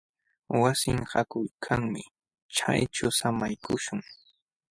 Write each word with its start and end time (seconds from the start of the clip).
Wasin 0.61 0.99
haakuykanmi. 1.11 2.01
Chayćhu 2.55 3.07
samaykuśhun. 3.17 4.01